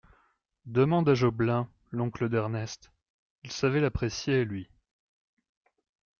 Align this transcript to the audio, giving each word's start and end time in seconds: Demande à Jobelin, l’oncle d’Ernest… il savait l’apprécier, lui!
Demande 0.65 1.09
à 1.09 1.13
Jobelin, 1.13 1.69
l’oncle 1.91 2.27
d’Ernest… 2.27 2.91
il 3.43 3.51
savait 3.51 3.81
l’apprécier, 3.81 4.45
lui! 4.45 4.67